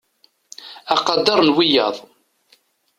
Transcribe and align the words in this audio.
Aqader 0.93 1.39
n 1.47 1.49
wiyaḍ. 1.57 1.95